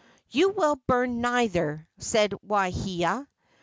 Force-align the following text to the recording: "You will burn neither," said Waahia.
"You 0.31 0.49
will 0.49 0.77
burn 0.87 1.21
neither," 1.21 1.87
said 1.99 2.31
Waahia. 2.47 3.27